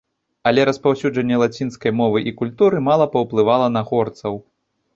Але 0.51 0.61
распаўсюджанне 0.69 1.35
лацінскай 1.43 1.91
мовы 2.01 2.23
і 2.33 2.35
культуры 2.41 2.81
мала 2.89 3.05
паўплывала 3.15 3.67
на 3.77 3.81
горцаў. 3.95 4.45